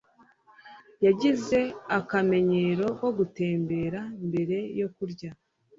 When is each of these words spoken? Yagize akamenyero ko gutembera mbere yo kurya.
Yagize 1.05 1.59
akamenyero 1.97 2.85
ko 2.99 3.07
gutembera 3.17 4.01
mbere 4.27 4.57
yo 4.79 4.87
kurya. 4.95 5.31